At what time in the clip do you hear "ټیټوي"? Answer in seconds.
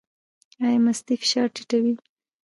1.55-1.93